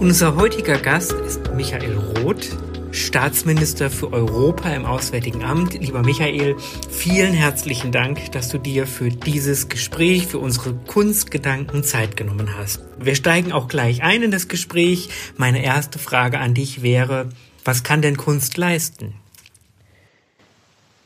[0.00, 2.56] Unser heutiger Gast ist Michael Roth,
[2.90, 5.74] Staatsminister für Europa im Auswärtigen Amt.
[5.74, 6.56] Lieber Michael,
[6.88, 12.80] vielen herzlichen Dank, dass du dir für dieses Gespräch, für unsere Kunstgedanken Zeit genommen hast.
[12.98, 15.10] Wir steigen auch gleich ein in das Gespräch.
[15.36, 17.28] Meine erste Frage an dich wäre,
[17.66, 19.12] was kann denn Kunst leisten?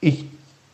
[0.00, 0.24] Ich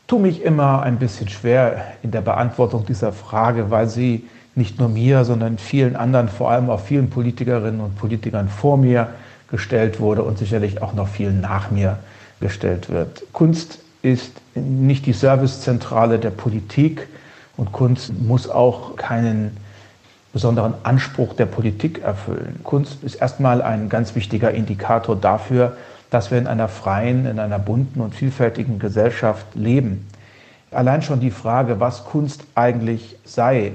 [0.06, 4.88] tue mich immer ein bisschen schwer in der Beantwortung dieser Frage, weil sie nicht nur
[4.88, 9.08] mir, sondern vielen anderen, vor allem auch vielen Politikerinnen und Politikern vor mir
[9.50, 11.98] gestellt wurde und sicherlich auch noch vielen nach mir
[12.40, 13.22] gestellt wird.
[13.32, 17.06] Kunst ist nicht die Servicezentrale der Politik
[17.56, 19.56] und Kunst muss auch keinen
[20.32, 22.60] besonderen Anspruch der Politik erfüllen.
[22.62, 25.76] Kunst ist erstmal ein ganz wichtiger Indikator dafür,
[26.10, 30.06] dass wir in einer freien, in einer bunten und vielfältigen Gesellschaft leben.
[30.70, 33.72] Allein schon die Frage, was Kunst eigentlich sei,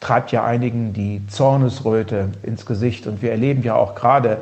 [0.00, 3.06] treibt ja einigen die Zornesröte ins Gesicht.
[3.06, 4.38] Und wir erleben ja auch gerade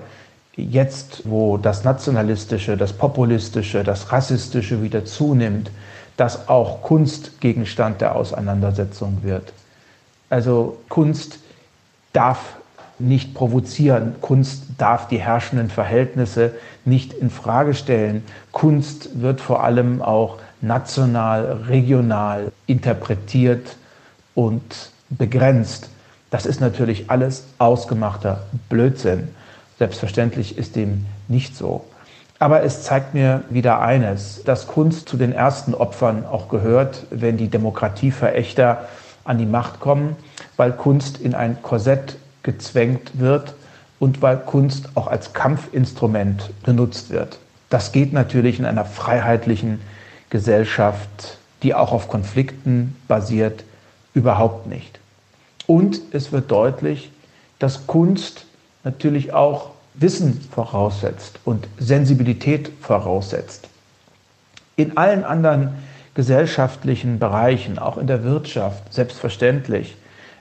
[0.56, 5.70] jetzt, wo das Nationalistische, das Populistische, das Rassistische wieder zunimmt,
[6.16, 9.52] dass auch Kunst Gegenstand der Auseinandersetzung wird.
[10.30, 11.38] Also Kunst
[12.12, 12.56] darf
[12.98, 16.52] nicht provozieren, Kunst darf die herrschenden Verhältnisse
[16.86, 18.24] nicht in Frage stellen.
[18.52, 23.76] Kunst wird vor allem auch national, regional interpretiert
[24.34, 25.88] und begrenzt.
[26.30, 29.28] Das ist natürlich alles ausgemachter Blödsinn.
[29.78, 31.84] Selbstverständlich ist dem nicht so.
[32.38, 37.36] Aber es zeigt mir wieder eines, dass Kunst zu den ersten Opfern auch gehört, wenn
[37.36, 38.86] die Demokratieverächter
[39.24, 40.16] an die Macht kommen,
[40.56, 43.54] weil Kunst in ein Korsett gezwängt wird
[43.98, 47.38] und weil Kunst auch als Kampfinstrument benutzt wird.
[47.70, 49.80] Das geht natürlich in einer freiheitlichen
[50.30, 53.64] Gesellschaft, die auch auf Konflikten basiert,
[54.16, 54.98] überhaupt nicht.
[55.66, 57.12] Und es wird deutlich,
[57.58, 58.46] dass Kunst
[58.82, 63.68] natürlich auch Wissen voraussetzt und Sensibilität voraussetzt.
[64.76, 65.74] In allen anderen
[66.14, 69.96] gesellschaftlichen Bereichen, auch in der Wirtschaft, selbstverständlich,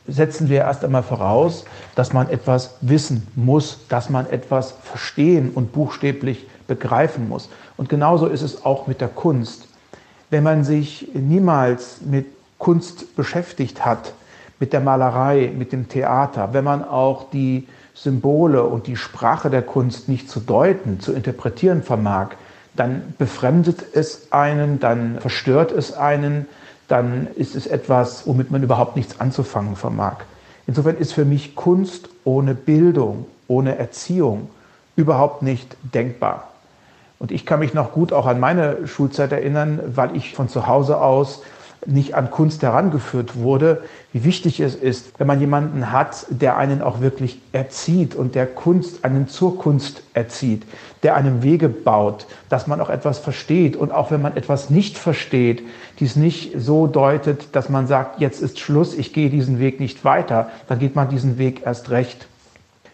[0.08, 1.66] setzen wir erst einmal voraus,
[1.96, 7.50] dass man etwas wissen muss, dass man etwas verstehen und buchstäblich begreifen muss.
[7.76, 9.68] Und genauso ist es auch mit der Kunst.
[10.30, 12.26] Wenn man sich niemals mit
[12.58, 14.14] Kunst beschäftigt hat,
[14.60, 19.62] mit der Malerei, mit dem Theater, wenn man auch die Symbole und die Sprache der
[19.62, 22.30] Kunst nicht zu deuten, zu interpretieren vermag,
[22.76, 26.46] dann befremdet es einen, dann verstört es einen,
[26.88, 30.18] dann ist es etwas, womit man überhaupt nichts anzufangen vermag.
[30.68, 34.50] Insofern ist für mich Kunst ohne Bildung, ohne Erziehung
[34.96, 36.50] überhaupt nicht denkbar.
[37.18, 40.68] Und ich kann mich noch gut auch an meine Schulzeit erinnern, weil ich von zu
[40.68, 41.44] Hause aus
[41.86, 46.82] nicht an Kunst herangeführt wurde, wie wichtig es ist, wenn man jemanden hat, der einen
[46.82, 50.64] auch wirklich erzieht und der Kunst, einen zur Kunst erzieht,
[51.04, 54.98] der einem Wege baut, dass man auch etwas versteht und auch wenn man etwas nicht
[54.98, 55.64] versteht,
[56.00, 60.04] dies nicht so deutet, dass man sagt, jetzt ist Schluss, ich gehe diesen Weg nicht
[60.04, 62.28] weiter, dann geht man diesen Weg erst recht.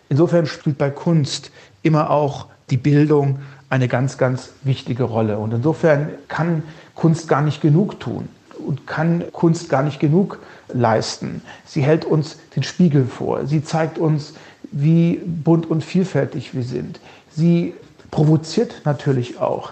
[0.10, 1.52] Insofern spielt bei Kunst
[1.84, 5.38] immer auch die Bildung eine ganz, ganz wichtige Rolle.
[5.38, 6.64] Und insofern kann
[6.96, 8.28] Kunst gar nicht genug tun
[8.62, 10.40] und kann Kunst gar nicht genug
[10.74, 11.42] leisten.
[11.66, 13.46] Sie hält uns den Spiegel vor.
[13.46, 14.34] Sie zeigt uns,
[14.72, 17.00] wie bunt und vielfältig wir sind.
[17.32, 17.74] Sie
[18.10, 19.72] provoziert natürlich auch.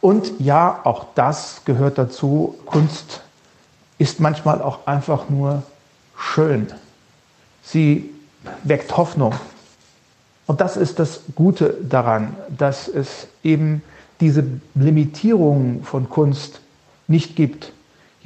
[0.00, 2.56] Und ja, auch das gehört dazu.
[2.66, 3.22] Kunst
[3.98, 5.62] ist manchmal auch einfach nur
[6.16, 6.68] schön.
[7.62, 8.10] Sie
[8.62, 9.34] weckt Hoffnung.
[10.46, 13.82] Und das ist das Gute daran, dass es eben
[14.20, 14.44] diese
[14.74, 16.60] Limitierung von Kunst
[17.08, 17.72] nicht gibt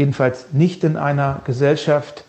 [0.00, 2.24] jedenfalls nicht in einer Gesellschaft,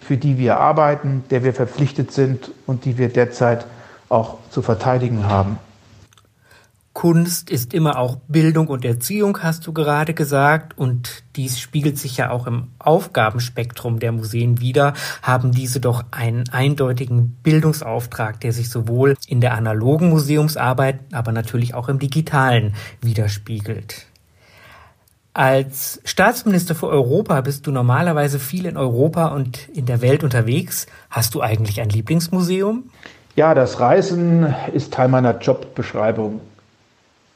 [0.00, 3.64] für die wir arbeiten, der wir verpflichtet sind und die wir derzeit
[4.10, 5.58] auch zu verteidigen haben.
[6.92, 12.18] Kunst ist immer auch Bildung und Erziehung, hast du gerade gesagt, und dies spiegelt sich
[12.18, 14.92] ja auch im Aufgabenspektrum der Museen wider,
[15.22, 21.72] haben diese doch einen eindeutigen Bildungsauftrag, der sich sowohl in der analogen Museumsarbeit, aber natürlich
[21.72, 24.09] auch im digitalen widerspiegelt.
[25.32, 30.86] Als Staatsminister für Europa bist du normalerweise viel in Europa und in der Welt unterwegs.
[31.08, 32.84] Hast du eigentlich ein Lieblingsmuseum?
[33.36, 36.40] Ja, das Reisen ist Teil meiner Jobbeschreibung.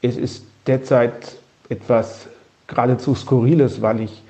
[0.01, 1.37] Es ist derzeit
[1.69, 2.27] etwas
[2.67, 4.23] geradezu Skurriles, weil ich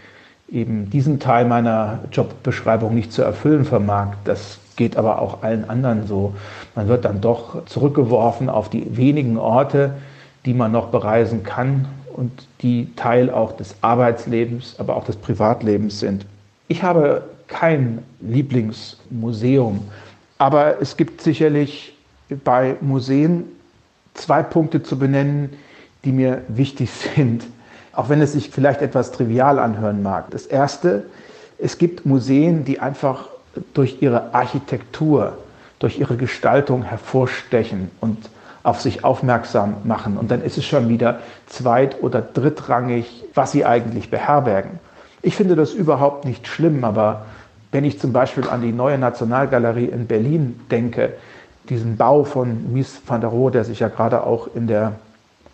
[0.51, 4.09] eben diesen Teil meiner Jobbeschreibung nicht zu erfüllen vermag.
[4.25, 6.35] Das geht aber auch allen anderen so.
[6.75, 9.95] Man wird dann doch zurückgeworfen auf die wenigen Orte,
[10.45, 16.00] die man noch bereisen kann und die Teil auch des Arbeitslebens, aber auch des Privatlebens
[16.00, 16.25] sind.
[16.67, 19.81] Ich habe kein Lieblingsmuseum,
[20.38, 21.94] aber es gibt sicherlich
[22.44, 23.44] bei Museen
[24.13, 25.51] zwei Punkte zu benennen,
[26.06, 27.45] die mir wichtig sind,
[27.91, 30.31] auch wenn es sich vielleicht etwas trivial anhören mag.
[30.31, 31.03] Das erste,
[31.57, 33.27] es gibt Museen, die einfach
[33.73, 35.38] durch ihre Architektur,
[35.79, 38.29] durch ihre Gestaltung hervorstechen und
[38.65, 40.17] auf sich aufmerksam machen.
[40.17, 44.79] Und dann ist es schon wieder zweit- oder drittrangig, was sie eigentlich beherbergen.
[45.21, 47.25] Ich finde das überhaupt nicht schlimm, aber
[47.71, 51.13] wenn ich zum Beispiel an die neue Nationalgalerie in Berlin denke,
[51.69, 54.94] diesen Bau von Mies van der Rohe, der sich ja gerade auch in der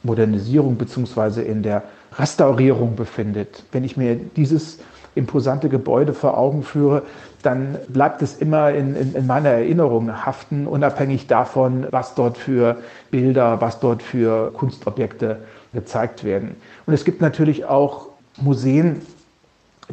[0.03, 1.41] Modernisierung bzw.
[1.41, 1.83] in der
[2.17, 3.63] Restaurierung befindet.
[3.71, 4.79] Wenn ich mir dieses
[5.15, 7.03] imposante Gebäude vor Augen führe,
[7.43, 12.77] dann bleibt es immer in, in, in, meiner Erinnerung haften, unabhängig davon, was dort für
[13.09, 15.39] Bilder, was dort für Kunstobjekte
[15.73, 16.55] gezeigt werden.
[16.85, 18.07] Und es gibt natürlich auch
[18.39, 19.01] Museen,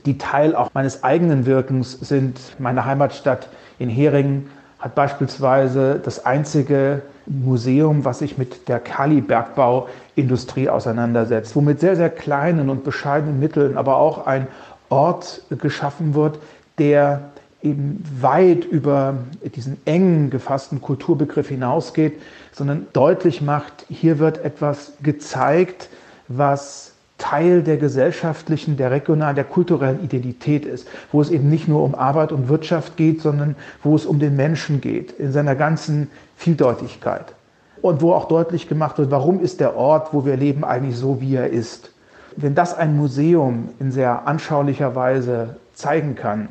[0.07, 2.39] die Teil auch meines eigenen Wirkens sind.
[2.59, 3.49] Meine Heimatstadt
[3.79, 11.81] in Heringen hat beispielsweise das einzige Museum, was sich mit der Kali-Bergbauindustrie auseinandersetzt, wo mit
[11.81, 14.47] sehr, sehr kleinen und bescheidenen Mitteln aber auch ein
[14.91, 16.39] Ort geschaffen wird,
[16.79, 17.31] der
[17.63, 19.15] eben weit über
[19.55, 22.21] diesen engen gefassten Kulturbegriff hinausgeht,
[22.53, 25.89] sondern deutlich macht, hier wird etwas gezeigt,
[26.29, 31.83] was Teil der gesellschaftlichen, der regionalen, der kulturellen Identität ist, wo es eben nicht nur
[31.83, 36.11] um Arbeit und Wirtschaft geht, sondern wo es um den Menschen geht, in seiner ganzen
[36.37, 37.35] Vieldeutigkeit.
[37.83, 41.21] Und wo auch deutlich gemacht wird, warum ist der Ort, wo wir leben, eigentlich so,
[41.21, 41.91] wie er ist.
[42.37, 46.49] Wenn das ein Museum in sehr anschaulicher Weise zeigen kann,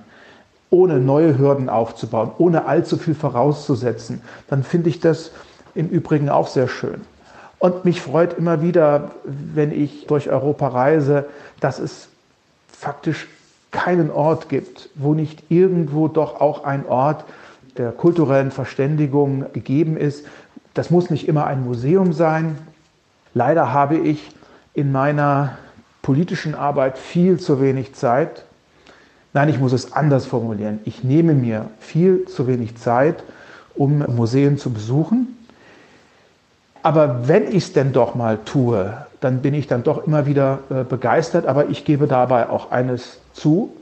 [0.69, 5.31] ohne neue Hürden aufzubauen, ohne allzu viel vorauszusetzen, dann finde ich das
[5.75, 7.01] im Übrigen auch sehr schön.
[7.59, 11.25] Und mich freut immer wieder, wenn ich durch Europa reise,
[11.59, 12.09] dass es
[12.71, 13.27] faktisch
[13.71, 17.23] keinen Ort gibt, wo nicht irgendwo doch auch ein Ort
[17.77, 20.25] der kulturellen Verständigung gegeben ist.
[20.73, 22.57] Das muss nicht immer ein Museum sein.
[23.33, 24.31] Leider habe ich
[24.73, 25.57] in meiner
[26.07, 28.45] politischen Arbeit viel zu wenig Zeit.
[29.33, 30.79] Nein, ich muss es anders formulieren.
[30.85, 33.25] Ich nehme mir viel zu wenig Zeit,
[33.75, 35.37] um Museen zu besuchen.
[36.81, 40.59] Aber wenn ich es denn doch mal tue, dann bin ich dann doch immer wieder
[40.69, 41.45] äh, begeistert.
[41.45, 43.73] Aber ich gebe dabei auch eines zu.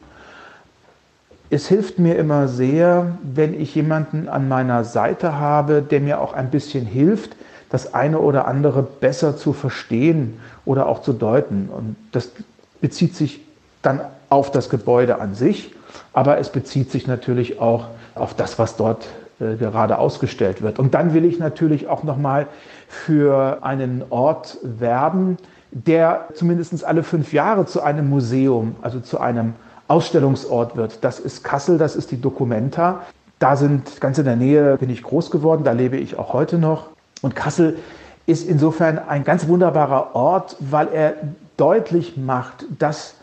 [1.51, 6.33] Es hilft mir immer sehr, wenn ich jemanden an meiner Seite habe, der mir auch
[6.33, 7.35] ein bisschen hilft,
[7.75, 11.67] das eine oder andere besser zu verstehen oder auch zu deuten.
[11.67, 12.31] Und das
[12.79, 13.41] bezieht sich
[13.81, 13.99] dann
[14.29, 15.75] auf das Gebäude an sich,
[16.13, 19.07] aber es bezieht sich natürlich auch auf das, was dort
[19.41, 20.79] äh, gerade ausgestellt wird.
[20.79, 22.47] Und dann will ich natürlich auch nochmal
[22.87, 25.35] für einen Ort werben,
[25.71, 29.53] der zumindest alle fünf Jahre zu einem Museum, also zu einem
[29.89, 31.03] Ausstellungsort wird.
[31.03, 33.01] Das ist Kassel, das ist die Documenta.
[33.37, 36.57] Da sind ganz in der Nähe, bin ich groß geworden, da lebe ich auch heute
[36.57, 36.94] noch.
[37.25, 37.79] Und Kassel
[38.27, 41.15] ist insofern ein ganz wunderbarer Ort, weil er
[41.57, 43.15] deutlich macht, dass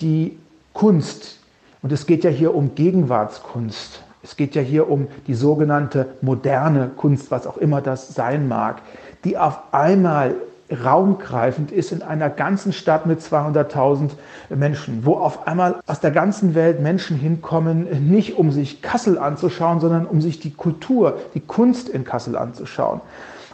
[0.00, 0.38] die
[0.72, 1.38] Kunst,
[1.82, 6.92] und es geht ja hier um Gegenwartskunst, es geht ja hier um die sogenannte moderne
[6.96, 8.80] Kunst, was auch immer das sein mag,
[9.22, 10.34] die auf einmal
[10.72, 14.12] raumgreifend ist in einer ganzen Stadt mit 200.000
[14.48, 19.80] Menschen, wo auf einmal aus der ganzen Welt Menschen hinkommen, nicht um sich Kassel anzuschauen,
[19.80, 23.00] sondern um sich die Kultur, die Kunst in Kassel anzuschauen.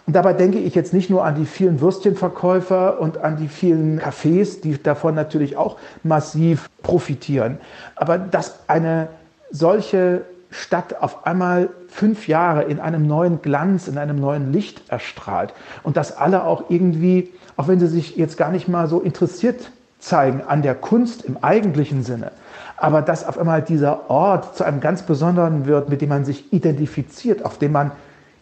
[0.08, 4.00] Und dabei denke ich jetzt nicht nur an die vielen Würstchenverkäufer und an die vielen
[4.00, 7.58] Cafés, die davon natürlich auch massiv profitieren,
[7.94, 9.08] aber dass eine
[9.50, 15.52] solche Stadt auf einmal fünf Jahre in einem neuen Glanz, in einem neuen Licht erstrahlt
[15.82, 19.70] und dass alle auch irgendwie, auch wenn sie sich jetzt gar nicht mal so interessiert
[19.98, 22.32] zeigen an der Kunst im eigentlichen Sinne,
[22.78, 26.50] aber dass auf einmal dieser Ort zu einem ganz besonderen wird, mit dem man sich
[26.50, 27.90] identifiziert, auf dem man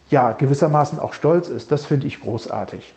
[0.09, 2.93] ja gewissermaßen auch stolz ist, das finde ich großartig.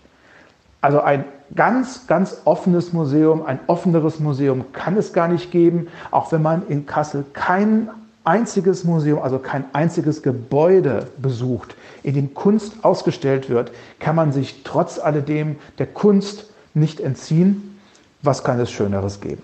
[0.81, 1.25] Also ein
[1.55, 6.67] ganz, ganz offenes Museum, ein offeneres Museum kann es gar nicht geben, auch wenn man
[6.69, 7.91] in Kassel keinen
[8.25, 14.63] einziges Museum, also kein einziges Gebäude besucht, in dem Kunst ausgestellt wird, kann man sich
[14.63, 17.79] trotz alledem der Kunst nicht entziehen.
[18.23, 19.43] Was kann es Schöneres geben?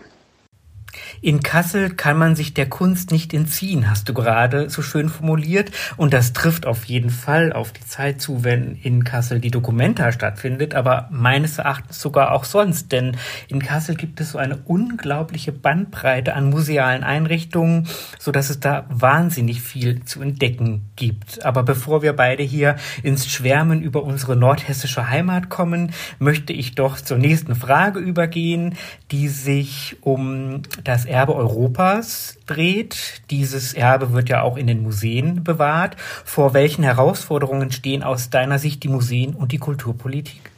[1.21, 5.71] In Kassel kann man sich der Kunst nicht entziehen, hast du gerade so schön formuliert.
[5.97, 10.13] Und das trifft auf jeden Fall auf die Zeit zu, wenn in Kassel die Dokumenta
[10.13, 12.93] stattfindet, aber meines Erachtens sogar auch sonst.
[12.93, 13.17] Denn
[13.49, 17.89] in Kassel gibt es so eine unglaubliche Bandbreite an musealen Einrichtungen,
[18.19, 21.45] so dass es da wahnsinnig viel zu entdecken gibt.
[21.45, 26.97] Aber bevor wir beide hier ins Schwärmen über unsere nordhessische Heimat kommen, möchte ich doch
[26.97, 28.75] zur nächsten Frage übergehen,
[29.11, 33.23] die sich um das Erbe Europas dreht.
[33.31, 35.97] Dieses Erbe wird ja auch in den Museen bewahrt.
[36.25, 40.51] Vor welchen Herausforderungen stehen aus deiner Sicht die Museen und die Kulturpolitik?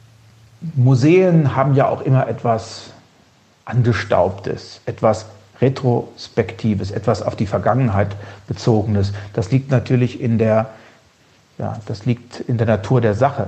[0.75, 2.91] Museen haben ja auch immer etwas
[3.65, 5.25] Angestaubtes, etwas
[5.61, 8.15] Retrospektives, etwas auf die Vergangenheit
[8.47, 9.13] bezogenes.
[9.33, 10.69] Das liegt natürlich in der,
[11.57, 13.47] ja, das liegt in der Natur der Sache.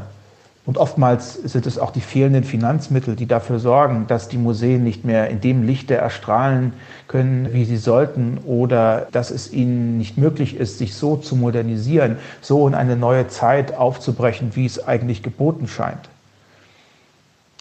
[0.65, 5.03] Und oftmals sind es auch die fehlenden Finanzmittel, die dafür sorgen, dass die Museen nicht
[5.03, 6.73] mehr in dem Lichte erstrahlen
[7.07, 12.17] können, wie sie sollten, oder dass es ihnen nicht möglich ist, sich so zu modernisieren,
[12.41, 16.09] so in eine neue Zeit aufzubrechen, wie es eigentlich geboten scheint.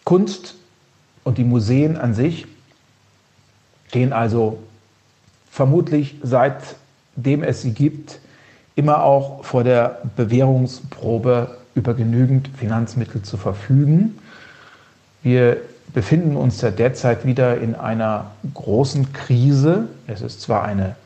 [0.05, 0.57] Kunst
[1.25, 2.47] und die Museen an sich
[3.89, 4.59] stehen also
[5.51, 8.21] vermutlich seitdem es sie gibt,
[8.77, 14.19] immer auch vor der Bewährungsprobe über genügend Finanzmittel zu verfügen.
[15.23, 15.59] Wir
[15.93, 19.89] befinden uns ja derzeit wieder in einer großen Krise.
[20.07, 20.97] Es ist zwar eine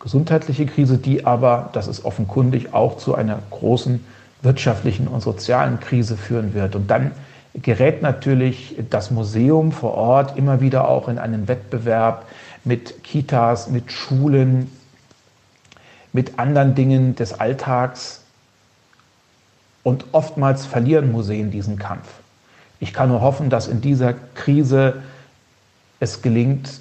[0.00, 4.04] gesundheitliche Krise, die aber, das ist offenkundig, auch zu einer großen
[4.42, 6.74] wirtschaftlichen und sozialen Krise führen wird.
[6.74, 7.12] Und dann
[7.54, 12.26] gerät natürlich das Museum vor Ort immer wieder auch in einen Wettbewerb
[12.64, 14.70] mit Kitas, mit Schulen,
[16.12, 18.21] mit anderen Dingen des Alltags,
[19.82, 22.08] und oftmals verlieren Museen diesen Kampf.
[22.80, 25.02] Ich kann nur hoffen, dass in dieser Krise
[26.00, 26.80] es gelingt,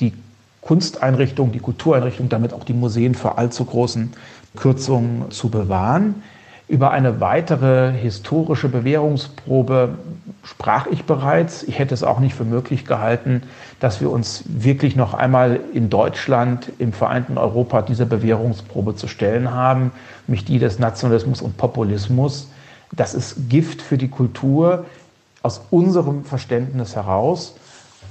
[0.00, 0.12] die
[0.60, 4.12] Kunsteinrichtungen, die Kultureinrichtungen, damit auch die Museen vor allzu großen
[4.56, 6.22] Kürzungen zu bewahren.
[6.72, 9.90] Über eine weitere historische Bewährungsprobe
[10.42, 11.62] sprach ich bereits.
[11.64, 13.42] Ich hätte es auch nicht für möglich gehalten,
[13.78, 19.50] dass wir uns wirklich noch einmal in Deutschland, im vereinten Europa dieser Bewährungsprobe zu stellen
[19.50, 19.90] haben,
[20.26, 22.48] nämlich die des Nationalismus und Populismus.
[22.90, 24.86] Das ist Gift für die Kultur
[25.42, 27.54] aus unserem Verständnis heraus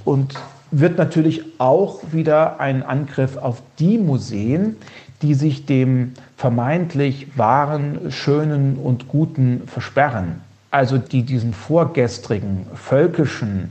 [0.05, 0.35] und
[0.69, 4.75] wird natürlich auch wieder ein Angriff auf die Museen,
[5.21, 10.41] die sich dem vermeintlich wahren, schönen und guten versperren.
[10.71, 13.69] Also die diesen vorgestrigen, völkischen,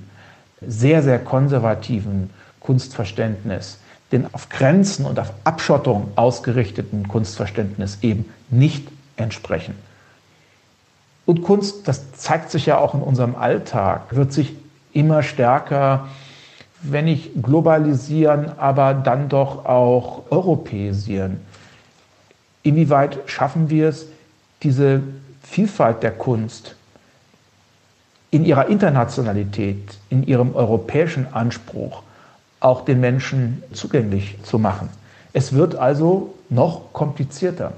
[0.60, 2.30] sehr, sehr konservativen
[2.60, 3.78] Kunstverständnis,
[4.12, 9.74] den auf Grenzen und auf Abschottung ausgerichteten Kunstverständnis eben nicht entsprechen.
[11.26, 14.54] Und Kunst, das zeigt sich ja auch in unserem Alltag, wird sich
[14.92, 16.08] immer stärker
[16.82, 21.40] wenn nicht globalisieren, aber dann doch auch europäisieren.
[22.62, 24.06] Inwieweit schaffen wir es,
[24.62, 25.02] diese
[25.42, 26.76] Vielfalt der Kunst
[28.30, 32.02] in ihrer Internationalität, in ihrem europäischen Anspruch
[32.60, 34.88] auch den Menschen zugänglich zu machen?
[35.32, 37.72] Es wird also noch komplizierter.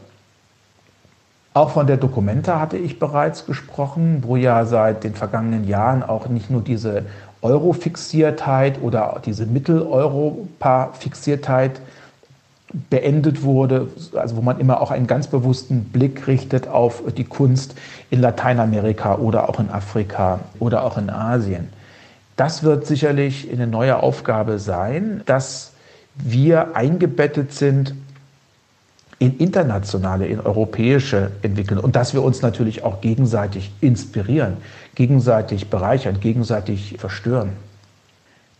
[1.54, 6.28] Auch von der Dokumenta hatte ich bereits gesprochen, wo ja seit den vergangenen Jahren auch
[6.28, 7.04] nicht nur diese
[7.42, 11.82] Euro-Fixiertheit oder diese Mitteleuropa-Fixiertheit
[12.88, 17.75] beendet wurde, also wo man immer auch einen ganz bewussten Blick richtet auf die Kunst
[18.09, 21.68] in Lateinamerika oder auch in Afrika oder auch in Asien.
[22.37, 25.73] Das wird sicherlich eine neue Aufgabe sein, dass
[26.14, 27.94] wir eingebettet sind
[29.23, 34.57] in internationale, in europäische entwickeln und dass wir uns natürlich auch gegenseitig inspirieren,
[34.97, 37.50] gegenseitig bereichern, gegenseitig verstören.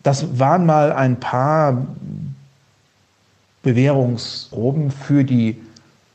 [0.03, 1.85] Das waren mal ein paar
[3.61, 5.61] Bewährungsproben für die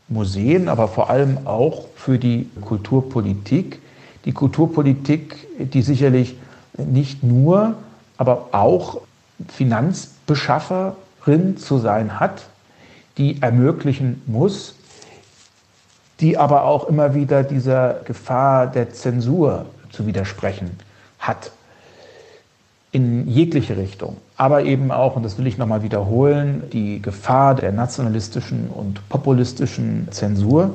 [0.09, 3.83] Museen, aber vor allem auch für die Kulturpolitik.
[4.25, 6.37] Die Kulturpolitik, die sicherlich
[6.78, 7.75] nicht nur,
[8.17, 9.02] aber auch
[9.49, 12.47] Finanzbeschafferin zu sein hat,
[13.18, 14.75] die ermöglichen muss,
[16.20, 20.70] die aber auch immer wieder dieser Gefahr der Zensur zu widersprechen
[21.18, 21.52] hat.
[22.90, 24.16] In jegliche Richtung.
[24.37, 30.08] Aber eben auch, und das will ich nochmal wiederholen, die Gefahr der nationalistischen und populistischen
[30.10, 30.70] Zensur.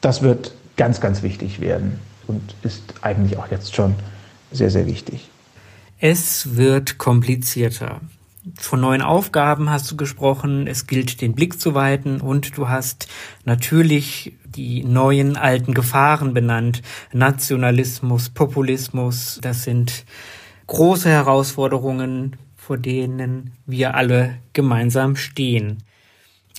[0.00, 3.94] Das wird ganz, ganz wichtig werden und ist eigentlich auch jetzt schon
[4.50, 5.28] sehr, sehr wichtig.
[5.98, 8.00] Es wird komplizierter.
[8.58, 13.06] Von neuen Aufgaben hast du gesprochen, es gilt den Blick zu weiten und du hast
[13.44, 16.80] natürlich die neuen alten Gefahren benannt.
[17.12, 20.06] Nationalismus, Populismus, das sind
[20.68, 25.82] große Herausforderungen, vor denen wir alle gemeinsam stehen.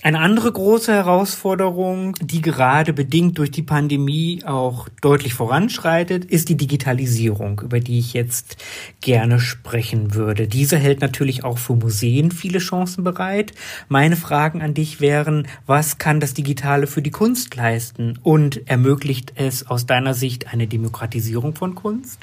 [0.04, 6.56] Eine andere große Herausforderung, die gerade bedingt durch die Pandemie auch deutlich voranschreitet, ist die
[6.56, 8.56] Digitalisierung, über die ich jetzt
[9.00, 10.48] gerne sprechen würde.
[10.48, 13.52] Diese hält natürlich auch für Museen viele Chancen bereit.
[13.88, 19.34] Meine Fragen an dich wären, was kann das Digitale für die Kunst leisten und ermöglicht
[19.36, 22.18] es aus deiner Sicht eine Demokratisierung von Kunst?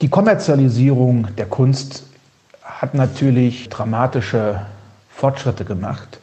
[0.00, 2.06] Die Kommerzialisierung der Kunst
[2.62, 4.64] hat natürlich dramatische
[5.10, 6.18] Fortschritte gemacht.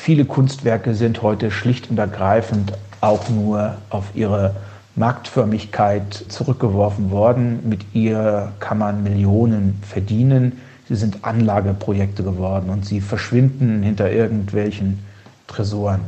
[0.00, 4.56] Viele Kunstwerke sind heute schlicht und ergreifend auch nur auf ihre
[4.96, 7.68] Marktförmigkeit zurückgeworfen worden.
[7.68, 10.60] Mit ihr kann man Millionen verdienen.
[10.88, 15.04] Sie sind Anlageprojekte geworden und sie verschwinden hinter irgendwelchen
[15.46, 16.00] Tresoren.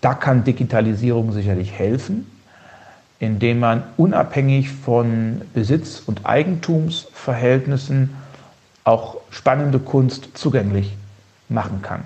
[0.00, 2.26] Da kann Digitalisierung sicherlich helfen,
[3.20, 8.10] indem man unabhängig von Besitz- und Eigentumsverhältnissen
[8.82, 10.96] auch spannende Kunst zugänglich
[11.48, 12.02] machen kann.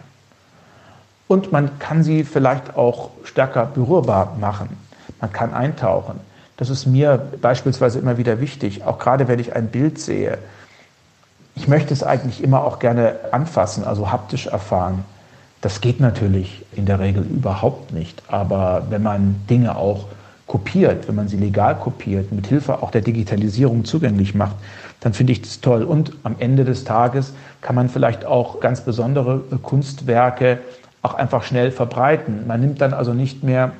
[1.30, 4.68] Und man kann sie vielleicht auch stärker berührbar machen.
[5.20, 6.18] Man kann eintauchen.
[6.56, 10.38] Das ist mir beispielsweise immer wieder wichtig, auch gerade wenn ich ein Bild sehe.
[11.54, 15.04] Ich möchte es eigentlich immer auch gerne anfassen, also haptisch erfahren.
[15.60, 18.24] Das geht natürlich in der Regel überhaupt nicht.
[18.26, 20.06] Aber wenn man Dinge auch
[20.48, 24.56] kopiert, wenn man sie legal kopiert, mit Hilfe auch der Digitalisierung zugänglich macht,
[24.98, 25.84] dann finde ich das toll.
[25.84, 30.58] Und am Ende des Tages kann man vielleicht auch ganz besondere Kunstwerke
[31.02, 32.46] auch einfach schnell verbreiten.
[32.46, 33.72] Man nimmt dann also nicht mehr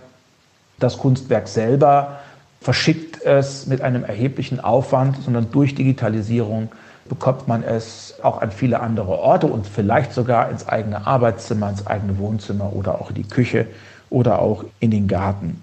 [0.79, 2.21] das Kunstwerk selber,
[2.61, 6.69] verschickt es mit einem erheblichen Aufwand, sondern durch Digitalisierung
[7.09, 11.87] bekommt man es auch an viele andere Orte und vielleicht sogar ins eigene Arbeitszimmer, ins
[11.87, 13.67] eigene Wohnzimmer oder auch in die Küche
[14.11, 15.63] oder auch in den Garten.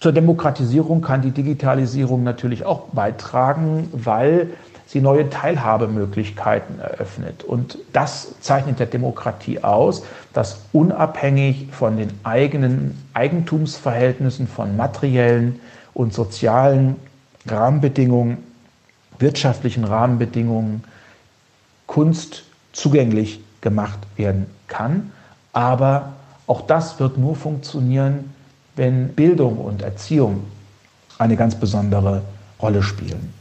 [0.00, 4.50] Zur Demokratisierung kann die Digitalisierung natürlich auch beitragen, weil
[4.88, 7.44] sie neue Teilhabemöglichkeiten eröffnet.
[7.44, 10.02] Und das zeichnet der Demokratie aus,
[10.32, 15.60] dass unabhängig von den eigenen Eigentumsverhältnissen, von materiellen
[15.92, 16.96] und sozialen
[17.46, 18.38] Rahmenbedingungen,
[19.18, 20.84] wirtschaftlichen Rahmenbedingungen,
[21.86, 25.12] Kunst zugänglich gemacht werden kann.
[25.52, 26.14] Aber
[26.46, 28.32] auch das wird nur funktionieren,
[28.74, 30.44] wenn Bildung und Erziehung
[31.18, 32.22] eine ganz besondere
[32.62, 33.37] Rolle spielen.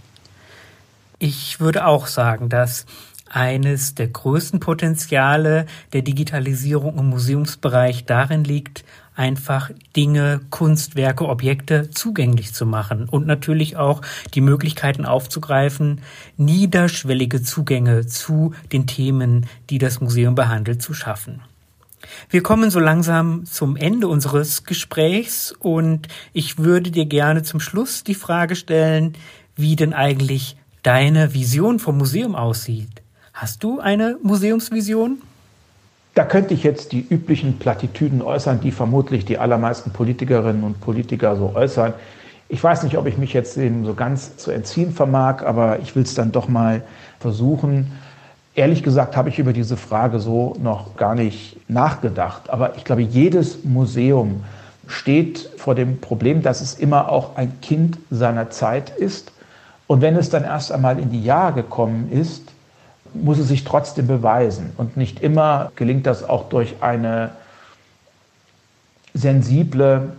[1.20, 2.86] Ich würde auch sagen, dass
[3.30, 12.54] eines der größten Potenziale der Digitalisierung im Museumsbereich darin liegt, einfach Dinge, Kunstwerke, Objekte zugänglich
[12.54, 14.02] zu machen und natürlich auch
[14.36, 16.02] die Möglichkeiten aufzugreifen,
[16.38, 21.42] niederschwellige Zugänge zu den Themen, die das Museum behandelt, zu schaffen.
[22.30, 28.04] Wir kommen so langsam zum Ende unseres Gesprächs und ich würde dir gerne zum Schluss
[28.04, 29.14] die Frage stellen,
[29.56, 33.02] wie denn eigentlich deine Vision vom Museum aussieht.
[33.34, 35.22] Hast du eine Museumsvision?
[36.14, 41.36] Da könnte ich jetzt die üblichen Plattitüden äußern, die vermutlich die allermeisten Politikerinnen und Politiker
[41.36, 41.94] so äußern.
[42.48, 45.94] Ich weiß nicht, ob ich mich jetzt dem so ganz zu entziehen vermag, aber ich
[45.94, 46.82] will es dann doch mal
[47.20, 47.92] versuchen.
[48.56, 52.50] Ehrlich gesagt habe ich über diese Frage so noch gar nicht nachgedacht.
[52.50, 54.46] Aber ich glaube, jedes Museum
[54.88, 59.34] steht vor dem Problem, dass es immer auch ein Kind seiner Zeit ist
[59.88, 62.44] und wenn es dann erst einmal in die Jahre gekommen ist,
[63.14, 64.72] muss es sich trotzdem beweisen.
[64.78, 67.32] Und nicht immer gelingt das auch durch eine
[69.14, 70.12] sensible,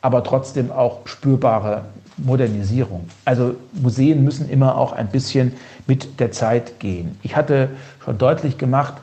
[0.00, 1.84] aber trotzdem auch spürbare
[2.16, 3.08] Modernisierung.
[3.24, 5.54] Also Museen müssen immer auch ein bisschen
[5.86, 7.18] mit der Zeit gehen.
[7.22, 7.70] Ich hatte
[8.04, 8.94] schon deutlich gemacht,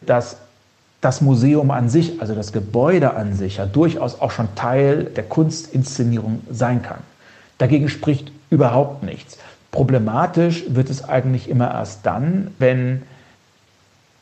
[0.00, 0.38] dass
[1.00, 5.24] das Museum an sich, also das Gebäude an sich, ja durchaus auch schon Teil der
[5.24, 6.98] Kunstinszenierung sein kann.
[7.58, 9.38] Dagegen spricht überhaupt nichts.
[9.76, 13.02] Problematisch wird es eigentlich immer erst dann, wenn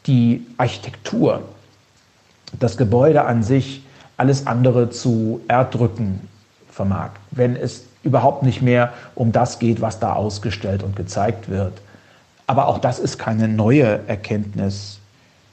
[0.08, 1.42] die Architektur,
[2.58, 3.84] das Gebäude an sich
[4.16, 6.28] alles andere zu erdrücken
[6.72, 7.10] vermag.
[7.30, 11.80] Wenn es überhaupt nicht mehr um das geht, was da ausgestellt und gezeigt wird.
[12.48, 14.98] Aber auch das ist keine neue Erkenntnis.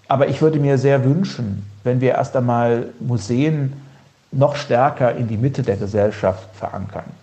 [0.08, 3.74] Aber ich würde mir sehr wünschen, wenn wir erst einmal Museen
[4.32, 7.21] noch stärker in die Mitte der Gesellschaft verankern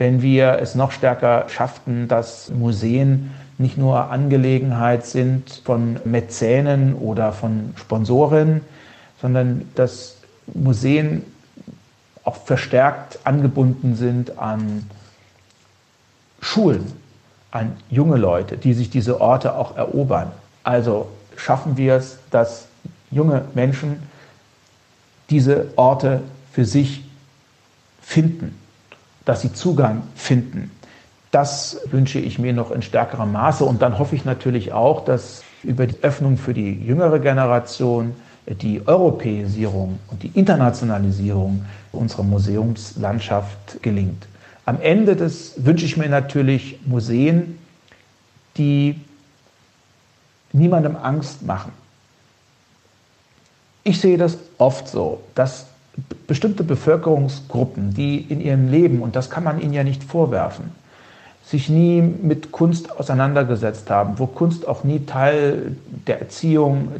[0.00, 7.34] wenn wir es noch stärker schafften, dass Museen nicht nur Angelegenheit sind von Mäzenen oder
[7.34, 8.62] von Sponsoren,
[9.20, 10.16] sondern dass
[10.54, 11.22] Museen
[12.24, 14.88] auch verstärkt angebunden sind an
[16.40, 16.90] Schulen,
[17.50, 20.32] an junge Leute, die sich diese Orte auch erobern.
[20.64, 22.68] Also schaffen wir es, dass
[23.10, 24.02] junge Menschen
[25.28, 27.04] diese Orte für sich
[28.00, 28.59] finden
[29.30, 30.72] dass sie Zugang finden.
[31.30, 33.64] Das wünsche ich mir noch in stärkerem Maße.
[33.64, 38.16] Und dann hoffe ich natürlich auch, dass über die Öffnung für die jüngere Generation
[38.48, 44.26] die Europäisierung und die Internationalisierung unserer Museumslandschaft gelingt.
[44.66, 47.56] Am Ende des wünsche ich mir natürlich Museen,
[48.56, 49.00] die
[50.52, 51.70] niemandem Angst machen.
[53.84, 55.66] Ich sehe das oft so, dass
[56.26, 60.72] bestimmte Bevölkerungsgruppen, die in ihrem Leben, und das kann man ihnen ja nicht vorwerfen,
[61.44, 66.92] sich nie mit Kunst auseinandergesetzt haben, wo Kunst auch nie Teil der Erziehung,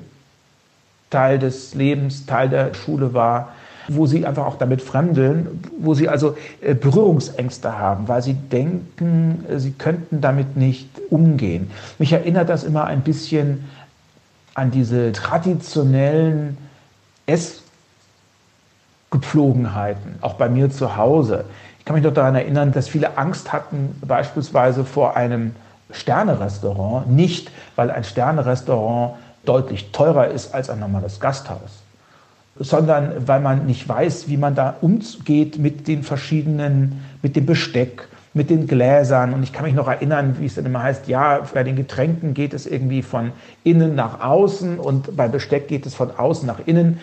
[1.10, 3.52] Teil des Lebens, Teil der Schule war,
[3.88, 9.44] wo sie einfach auch damit fremdeln, wo sie also äh, Berührungsängste haben, weil sie denken,
[9.48, 11.70] äh, sie könnten damit nicht umgehen.
[11.98, 13.64] Mich erinnert das immer ein bisschen
[14.54, 16.56] an diese traditionellen
[19.10, 21.44] Essgepflogenheiten, auch bei mir zu Hause.
[21.80, 25.52] Ich kann mich noch daran erinnern, dass viele Angst hatten, beispielsweise vor einem
[25.90, 31.82] Sternerestaurant, nicht weil ein Sternerestaurant deutlich teurer ist als ein normales Gasthaus,
[32.56, 38.06] sondern weil man nicht weiß, wie man da umgeht mit den verschiedenen, mit dem Besteck,
[38.32, 39.34] mit den Gläsern.
[39.34, 42.32] Und ich kann mich noch erinnern, wie es dann immer heißt, ja, bei den Getränken
[42.32, 43.32] geht es irgendwie von
[43.64, 47.00] innen nach außen und bei Besteck geht es von außen nach innen.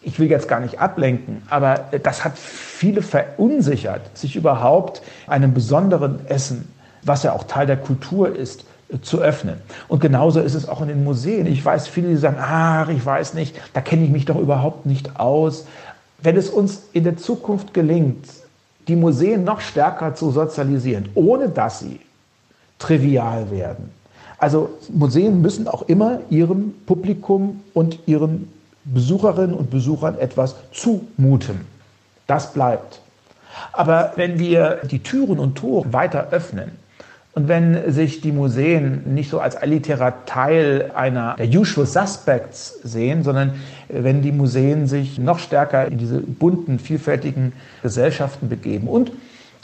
[0.00, 6.26] Ich will jetzt gar nicht ablenken, aber das hat viele verunsichert, sich überhaupt einem besonderen
[6.26, 8.64] Essen, was ja auch Teil der Kultur ist,
[9.02, 9.56] zu öffnen.
[9.88, 11.46] Und genauso ist es auch in den Museen.
[11.46, 14.86] Ich weiß, viele, die sagen, ach, ich weiß nicht, da kenne ich mich doch überhaupt
[14.86, 15.66] nicht aus.
[16.22, 18.26] Wenn es uns in der Zukunft gelingt,
[18.88, 22.00] die Museen noch stärker zu sozialisieren, ohne dass sie
[22.78, 23.90] trivial werden.
[24.38, 28.50] Also Museen müssen auch immer ihrem Publikum und ihren
[28.92, 31.66] Besucherinnen und Besuchern etwas zumuten.
[32.26, 33.00] Das bleibt.
[33.72, 36.72] Aber wenn wir die Türen und Tore weiter öffnen,
[37.38, 43.22] und wenn sich die Museen nicht so als elitärer Teil einer der Usual Suspects sehen,
[43.22, 43.54] sondern
[43.88, 48.88] wenn die Museen sich noch stärker in diese bunten, vielfältigen Gesellschaften begeben.
[48.88, 49.12] Und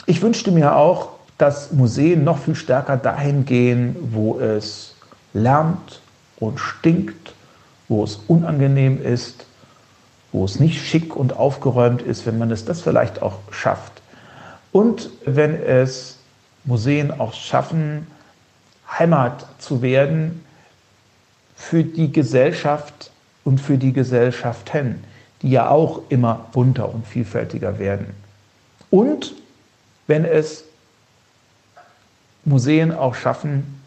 [0.05, 4.95] ich wünschte mir auch, dass Museen noch viel stärker dahin gehen, wo es
[5.33, 5.99] lärmt
[6.39, 7.33] und stinkt,
[7.87, 9.45] wo es unangenehm ist,
[10.31, 14.01] wo es nicht schick und aufgeräumt ist, wenn man es das vielleicht auch schafft.
[14.71, 16.17] Und wenn es
[16.65, 18.07] Museen auch schaffen,
[18.99, 20.43] Heimat zu werden
[21.55, 23.11] für die Gesellschaft
[23.43, 25.03] und für die Gesellschaften,
[25.41, 28.07] die ja auch immer bunter und vielfältiger werden.
[28.89, 29.33] Und
[30.07, 30.65] wenn es
[32.43, 33.81] Museen auch schaffen,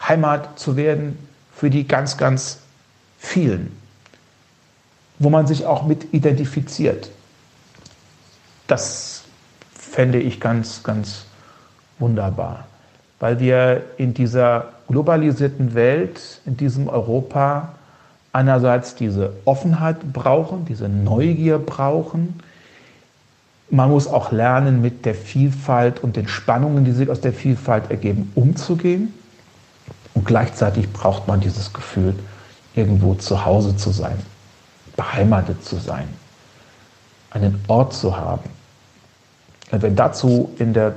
[0.00, 1.18] Heimat zu werden
[1.54, 2.60] für die ganz, ganz
[3.20, 3.76] vielen,
[5.18, 7.10] wo man sich auch mit identifiziert.
[8.66, 9.22] Das
[9.74, 11.26] fände ich ganz, ganz
[11.98, 12.66] wunderbar,
[13.20, 17.74] weil wir in dieser globalisierten Welt, in diesem Europa
[18.32, 22.40] einerseits diese Offenheit brauchen, diese Neugier brauchen.
[23.70, 27.90] Man muss auch lernen, mit der Vielfalt und den Spannungen, die sich aus der Vielfalt
[27.90, 29.12] ergeben, umzugehen.
[30.14, 32.14] Und gleichzeitig braucht man dieses Gefühl,
[32.74, 34.18] irgendwo zu Hause zu sein,
[34.96, 36.08] beheimatet zu sein,
[37.30, 38.48] einen Ort zu haben.
[39.70, 40.94] Wenn dazu in der